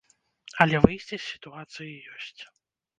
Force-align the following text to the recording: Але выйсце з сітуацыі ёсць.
Але 0.65 0.77
выйсце 0.87 1.13
з 1.13 1.21
сітуацыі 1.31 1.95
ёсць. 2.19 2.41